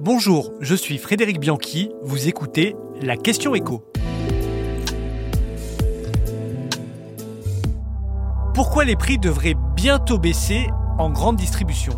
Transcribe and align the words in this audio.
Bonjour, 0.00 0.52
je 0.60 0.76
suis 0.76 0.96
Frédéric 0.96 1.40
Bianchi, 1.40 1.90
vous 2.04 2.28
écoutez 2.28 2.76
La 3.02 3.16
question 3.16 3.56
écho. 3.56 3.82
Pourquoi 8.54 8.84
les 8.84 8.94
prix 8.94 9.18
devraient 9.18 9.56
bientôt 9.74 10.18
baisser 10.18 10.68
en 10.98 11.10
grande 11.10 11.34
distribution? 11.34 11.94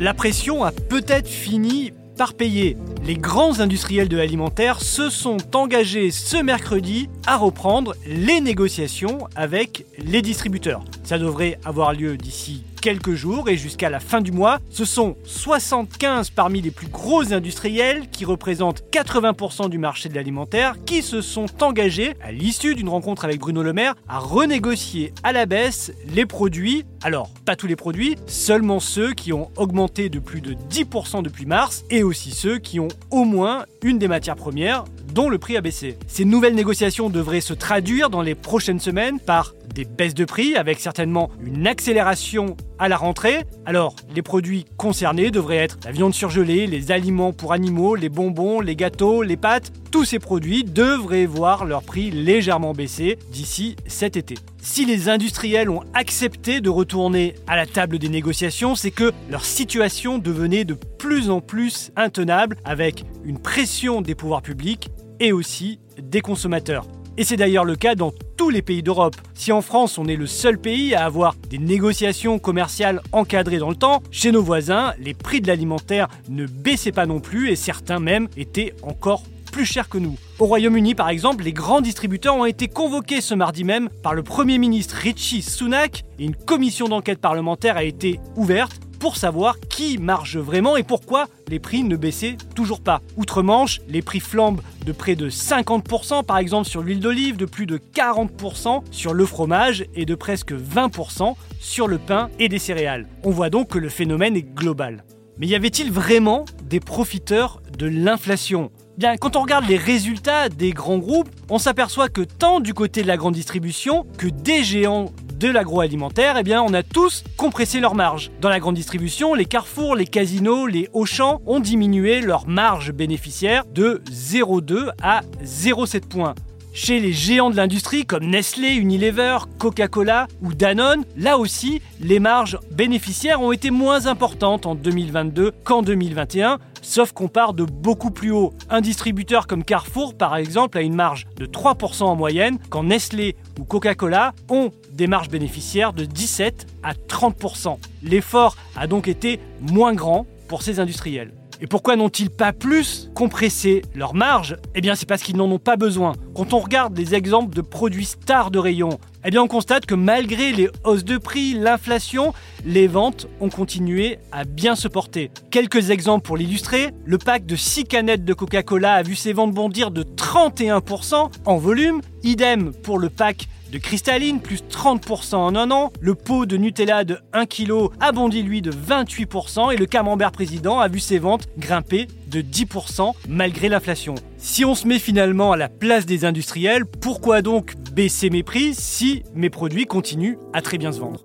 La 0.00 0.14
pression 0.14 0.64
a 0.64 0.72
peut-être 0.72 1.28
fini 1.28 1.92
par 2.16 2.32
payer. 2.32 2.78
Les 3.04 3.16
grands 3.16 3.60
industriels 3.60 4.08
de 4.08 4.16
l'alimentaire 4.16 4.80
se 4.80 5.10
sont 5.10 5.36
engagés 5.54 6.10
ce 6.10 6.38
mercredi 6.42 7.10
à 7.26 7.36
reprendre 7.36 7.94
les 8.06 8.40
négociations 8.40 9.28
avec 9.36 9.84
les 9.98 10.22
distributeurs. 10.22 10.82
Ça 11.04 11.18
devrait 11.18 11.58
avoir 11.66 11.92
lieu 11.92 12.16
d'ici 12.16 12.64
quelques 12.88 13.12
jours 13.12 13.50
et 13.50 13.58
jusqu'à 13.58 13.90
la 13.90 14.00
fin 14.00 14.22
du 14.22 14.32
mois. 14.32 14.60
Ce 14.70 14.86
sont 14.86 15.18
75 15.24 16.30
parmi 16.30 16.62
les 16.62 16.70
plus 16.70 16.86
gros 16.86 17.34
industriels 17.34 18.08
qui 18.08 18.24
représentent 18.24 18.82
80% 18.90 19.68
du 19.68 19.76
marché 19.76 20.08
de 20.08 20.14
l'alimentaire 20.14 20.74
qui 20.86 21.02
se 21.02 21.20
sont 21.20 21.44
engagés 21.60 22.14
à 22.22 22.32
l'issue 22.32 22.74
d'une 22.74 22.88
rencontre 22.88 23.26
avec 23.26 23.40
Bruno 23.40 23.62
Le 23.62 23.74
Maire 23.74 23.94
à 24.08 24.18
renégocier 24.18 25.12
à 25.22 25.32
la 25.32 25.44
baisse 25.44 25.92
les 26.14 26.24
produits. 26.24 26.86
Alors, 27.02 27.28
pas 27.44 27.56
tous 27.56 27.66
les 27.66 27.76
produits, 27.76 28.16
seulement 28.26 28.80
ceux 28.80 29.12
qui 29.12 29.34
ont 29.34 29.50
augmenté 29.56 30.08
de 30.08 30.18
plus 30.18 30.40
de 30.40 30.54
10% 30.54 31.22
depuis 31.22 31.44
mars 31.44 31.84
et 31.90 32.02
aussi 32.02 32.30
ceux 32.30 32.56
qui 32.56 32.80
ont 32.80 32.88
au 33.10 33.24
moins 33.24 33.66
une 33.82 33.98
des 33.98 34.08
matières 34.08 34.36
premières 34.36 34.84
le 35.26 35.38
prix 35.38 35.56
a 35.56 35.60
baissé. 35.60 35.98
Ces 36.06 36.24
nouvelles 36.24 36.54
négociations 36.54 37.10
devraient 37.10 37.40
se 37.40 37.54
traduire 37.54 38.10
dans 38.10 38.22
les 38.22 38.36
prochaines 38.36 38.78
semaines 38.78 39.18
par 39.18 39.54
des 39.74 39.84
baisses 39.84 40.14
de 40.14 40.24
prix 40.24 40.54
avec 40.54 40.78
certainement 40.78 41.30
une 41.44 41.66
accélération 41.66 42.56
à 42.78 42.88
la 42.88 42.96
rentrée. 42.96 43.44
Alors, 43.66 43.96
les 44.14 44.22
produits 44.22 44.66
concernés 44.76 45.30
devraient 45.30 45.56
être 45.56 45.78
la 45.84 45.90
viande 45.90 46.14
surgelée, 46.14 46.68
les 46.68 46.92
aliments 46.92 47.32
pour 47.32 47.52
animaux, 47.52 47.96
les 47.96 48.08
bonbons, 48.08 48.60
les 48.60 48.76
gâteaux, 48.76 49.22
les 49.22 49.36
pâtes. 49.36 49.72
Tous 49.90 50.04
ces 50.04 50.20
produits 50.20 50.62
devraient 50.62 51.26
voir 51.26 51.64
leur 51.64 51.82
prix 51.82 52.10
légèrement 52.10 52.72
baisser 52.72 53.18
d'ici 53.32 53.74
cet 53.86 54.16
été. 54.16 54.36
Si 54.60 54.84
les 54.84 55.08
industriels 55.08 55.70
ont 55.70 55.82
accepté 55.94 56.60
de 56.60 56.70
retourner 56.70 57.34
à 57.46 57.56
la 57.56 57.66
table 57.66 57.98
des 57.98 58.08
négociations, 58.08 58.74
c'est 58.74 58.90
que 58.90 59.12
leur 59.30 59.44
situation 59.44 60.18
devenait 60.18 60.64
de 60.64 60.74
plus 60.74 61.30
en 61.30 61.40
plus 61.40 61.90
intenable 61.96 62.56
avec 62.64 63.04
une 63.24 63.38
pression 63.38 64.00
des 64.00 64.14
pouvoirs 64.14 64.42
publics 64.42 64.90
et 65.20 65.32
aussi 65.32 65.80
des 66.00 66.20
consommateurs. 66.20 66.86
Et 67.16 67.24
c'est 67.24 67.36
d'ailleurs 67.36 67.64
le 67.64 67.74
cas 67.74 67.96
dans 67.96 68.12
tous 68.36 68.48
les 68.48 68.62
pays 68.62 68.82
d'Europe. 68.82 69.16
Si 69.34 69.50
en 69.50 69.60
France 69.60 69.98
on 69.98 70.06
est 70.06 70.14
le 70.14 70.28
seul 70.28 70.56
pays 70.56 70.94
à 70.94 71.04
avoir 71.04 71.34
des 71.50 71.58
négociations 71.58 72.38
commerciales 72.38 73.02
encadrées 73.10 73.58
dans 73.58 73.70
le 73.70 73.74
temps, 73.74 74.04
chez 74.12 74.30
nos 74.30 74.42
voisins, 74.42 74.94
les 75.00 75.14
prix 75.14 75.40
de 75.40 75.48
l'alimentaire 75.48 76.06
ne 76.28 76.46
baissaient 76.46 76.92
pas 76.92 77.06
non 77.06 77.18
plus 77.18 77.50
et 77.50 77.56
certains 77.56 77.98
même 77.98 78.28
étaient 78.36 78.72
encore 78.82 79.24
plus 79.50 79.64
chers 79.64 79.88
que 79.88 79.98
nous. 79.98 80.16
Au 80.38 80.46
Royaume-Uni, 80.46 80.94
par 80.94 81.08
exemple, 81.08 81.42
les 81.42 81.52
grands 81.52 81.80
distributeurs 81.80 82.36
ont 82.36 82.44
été 82.44 82.68
convoqués 82.68 83.20
ce 83.20 83.34
mardi 83.34 83.64
même 83.64 83.88
par 84.04 84.14
le 84.14 84.22
Premier 84.22 84.58
ministre 84.58 84.94
Richie 84.94 85.42
Sunak 85.42 86.04
et 86.20 86.24
une 86.24 86.36
commission 86.36 86.86
d'enquête 86.86 87.20
parlementaire 87.20 87.76
a 87.76 87.82
été 87.82 88.20
ouverte 88.36 88.80
pour 88.98 89.16
savoir 89.16 89.58
qui 89.60 89.98
marche 89.98 90.36
vraiment 90.36 90.76
et 90.76 90.82
pourquoi 90.82 91.26
les 91.48 91.58
prix 91.58 91.82
ne 91.84 91.96
baissaient 91.96 92.36
toujours 92.54 92.80
pas. 92.80 93.00
Outre-Manche, 93.16 93.80
les 93.88 94.02
prix 94.02 94.20
flambent 94.20 94.60
de 94.84 94.92
près 94.92 95.16
de 95.16 95.30
50% 95.30 96.24
par 96.24 96.38
exemple 96.38 96.68
sur 96.68 96.82
l'huile 96.82 97.00
d'olive, 97.00 97.36
de 97.36 97.46
plus 97.46 97.66
de 97.66 97.78
40% 97.78 98.82
sur 98.90 99.14
le 99.14 99.26
fromage 99.26 99.84
et 99.94 100.04
de 100.04 100.14
presque 100.14 100.52
20% 100.52 101.34
sur 101.60 101.88
le 101.88 101.98
pain 101.98 102.30
et 102.38 102.48
des 102.48 102.58
céréales. 102.58 103.06
On 103.24 103.30
voit 103.30 103.50
donc 103.50 103.68
que 103.68 103.78
le 103.78 103.88
phénomène 103.88 104.36
est 104.36 104.42
global. 104.42 105.04
Mais 105.38 105.46
y 105.46 105.54
avait-il 105.54 105.92
vraiment 105.92 106.44
des 106.64 106.80
profiteurs 106.80 107.62
de 107.78 107.86
l'inflation? 107.86 108.70
Bien, 108.96 109.16
quand 109.16 109.36
on 109.36 109.42
regarde 109.42 109.68
les 109.68 109.76
résultats 109.76 110.48
des 110.48 110.72
grands 110.72 110.98
groupes, 110.98 111.30
on 111.48 111.58
s'aperçoit 111.58 112.08
que 112.08 112.22
tant 112.22 112.58
du 112.58 112.74
côté 112.74 113.02
de 113.02 113.06
la 113.06 113.16
grande 113.16 113.34
distribution 113.34 114.04
que 114.18 114.26
des 114.26 114.64
géants 114.64 115.12
de 115.38 115.48
l'agroalimentaire, 115.48 116.36
eh 116.36 116.56
on 116.56 116.74
a 116.74 116.82
tous 116.82 117.22
compressé 117.36 117.80
leurs 117.80 117.94
marges. 117.94 118.30
Dans 118.40 118.48
la 118.48 118.58
grande 118.58 118.74
distribution, 118.74 119.34
les 119.34 119.44
carrefours, 119.44 119.94
les 119.94 120.06
casinos, 120.06 120.66
les 120.66 120.88
Auchan 120.92 121.40
ont 121.46 121.60
diminué 121.60 122.20
leur 122.20 122.48
marge 122.48 122.92
bénéficiaire 122.92 123.64
de 123.66 124.02
0,2 124.10 124.90
à 125.02 125.20
0,7 125.44 126.00
points. 126.08 126.34
Chez 126.72 127.00
les 127.00 127.12
géants 127.12 127.50
de 127.50 127.56
l'industrie 127.56 128.06
comme 128.06 128.26
Nestlé, 128.26 128.74
Unilever, 128.74 129.38
Coca-Cola 129.58 130.28
ou 130.42 130.54
Danone, 130.54 131.04
là 131.16 131.38
aussi, 131.38 131.80
les 132.00 132.20
marges 132.20 132.58
bénéficiaires 132.70 133.40
ont 133.40 133.52
été 133.52 133.70
moins 133.70 134.06
importantes 134.06 134.66
en 134.66 134.74
2022 134.74 135.52
qu'en 135.64 135.82
2021, 135.82 136.58
sauf 136.82 137.12
qu'on 137.12 137.28
part 137.28 137.54
de 137.54 137.64
beaucoup 137.64 138.10
plus 138.10 138.30
haut. 138.30 138.52
Un 138.70 138.80
distributeur 138.80 139.46
comme 139.46 139.64
Carrefour, 139.64 140.14
par 140.16 140.36
exemple, 140.36 140.78
a 140.78 140.82
une 140.82 140.94
marge 140.94 141.26
de 141.36 141.46
3% 141.46 142.04
en 142.04 142.16
moyenne, 142.16 142.58
quand 142.70 142.84
Nestlé 142.84 143.34
ou 143.58 143.64
Coca-Cola 143.64 144.34
ont 144.48 144.70
des 144.92 145.06
marges 145.06 145.30
bénéficiaires 145.30 145.92
de 145.92 146.04
17 146.04 146.66
à 146.82 146.92
30%. 146.92 147.78
L'effort 148.02 148.56
a 148.76 148.86
donc 148.86 149.08
été 149.08 149.40
moins 149.60 149.94
grand 149.94 150.26
pour 150.48 150.62
ces 150.62 150.80
industriels. 150.80 151.32
Et 151.60 151.66
pourquoi 151.66 151.96
n'ont-ils 151.96 152.30
pas 152.30 152.52
plus 152.52 153.10
compressé 153.14 153.82
leurs 153.94 154.14
marges? 154.14 154.56
Eh 154.76 154.80
bien 154.80 154.94
c'est 154.94 155.08
parce 155.08 155.22
qu'ils 155.22 155.36
n'en 155.36 155.50
ont 155.50 155.58
pas 155.58 155.76
besoin. 155.76 156.12
Quand 156.34 156.52
on 156.52 156.60
regarde 156.60 156.96
les 156.96 157.16
exemples 157.16 157.54
de 157.54 157.62
produits 157.62 158.04
stars 158.04 158.52
de 158.52 158.60
rayon, 158.60 159.00
eh 159.24 159.30
bien 159.30 159.42
on 159.42 159.48
constate 159.48 159.84
que 159.84 159.96
malgré 159.96 160.52
les 160.52 160.70
hausses 160.84 161.04
de 161.04 161.18
prix, 161.18 161.54
l'inflation, 161.54 162.32
les 162.64 162.86
ventes 162.86 163.26
ont 163.40 163.48
continué 163.48 164.18
à 164.30 164.44
bien 164.44 164.76
se 164.76 164.86
porter. 164.86 165.32
Quelques 165.50 165.90
exemples 165.90 166.24
pour 166.24 166.36
l'illustrer, 166.36 166.90
le 167.04 167.18
pack 167.18 167.44
de 167.44 167.56
6 167.56 167.84
canettes 167.84 168.24
de 168.24 168.34
Coca-Cola 168.34 168.94
a 168.94 169.02
vu 169.02 169.16
ses 169.16 169.32
ventes 169.32 169.52
bondir 169.52 169.90
de 169.90 170.04
31% 170.04 171.28
en 171.44 171.56
volume, 171.56 172.00
idem 172.22 172.72
pour 172.72 172.98
le 172.98 173.08
pack 173.08 173.48
de 173.70 173.78
cristalline, 173.78 174.40
plus 174.40 174.62
30% 174.62 175.36
en 175.36 175.56
un 175.56 175.70
an. 175.70 175.92
Le 176.00 176.14
pot 176.14 176.46
de 176.46 176.56
Nutella 176.56 177.04
de 177.04 177.18
1 177.32 177.46
kg 177.46 177.88
a 178.00 178.12
bondi 178.12 178.42
lui 178.42 178.62
de 178.62 178.72
28% 178.72 179.72
et 179.72 179.76
le 179.76 179.86
camembert 179.86 180.32
président 180.32 180.80
a 180.80 180.88
vu 180.88 181.00
ses 181.00 181.18
ventes 181.18 181.46
grimper 181.58 182.08
de 182.28 182.40
10% 182.40 183.12
malgré 183.28 183.68
l'inflation. 183.68 184.14
Si 184.38 184.64
on 184.64 184.74
se 184.74 184.86
met 184.86 184.98
finalement 184.98 185.52
à 185.52 185.56
la 185.56 185.68
place 185.68 186.06
des 186.06 186.24
industriels, 186.24 186.86
pourquoi 186.86 187.42
donc 187.42 187.74
baisser 187.92 188.30
mes 188.30 188.42
prix 188.42 188.74
si 188.74 189.22
mes 189.34 189.50
produits 189.50 189.86
continuent 189.86 190.38
à 190.52 190.62
très 190.62 190.78
bien 190.78 190.92
se 190.92 191.00
vendre? 191.00 191.24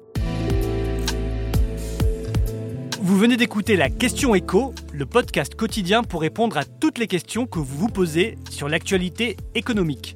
Vous 3.06 3.18
venez 3.18 3.36
d'écouter 3.36 3.76
la 3.76 3.90
Question 3.90 4.34
Écho, 4.34 4.74
le 4.94 5.06
podcast 5.06 5.56
quotidien 5.56 6.04
pour 6.04 6.22
répondre 6.22 6.58
à 6.58 6.64
toutes 6.64 6.98
les 6.98 7.08
questions 7.08 7.46
que 7.46 7.60
vous 7.60 7.78
vous 7.78 7.90
posez 7.90 8.38
sur 8.50 8.70
l'actualité 8.70 9.36
économique. 9.56 10.16